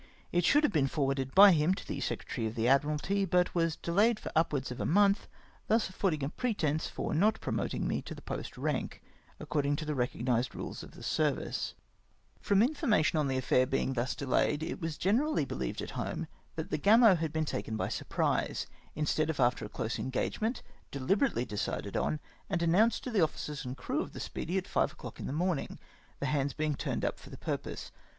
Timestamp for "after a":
19.39-19.69